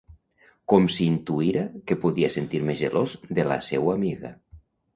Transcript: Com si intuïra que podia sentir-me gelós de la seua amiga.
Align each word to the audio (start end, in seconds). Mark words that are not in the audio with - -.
Com 0.71 0.87
si 0.95 1.05
intuïra 1.09 1.65
que 1.91 1.99
podia 2.07 2.31
sentir-me 2.37 2.77
gelós 2.81 3.17
de 3.41 3.49
la 3.53 3.61
seua 3.71 3.97
amiga. 4.01 4.37